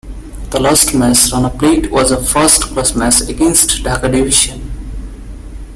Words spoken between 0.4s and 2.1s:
The last match Rana played was